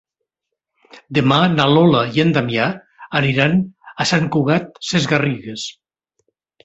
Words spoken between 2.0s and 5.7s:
i en Damià aniran a Sant Cugat Sesgarrigues.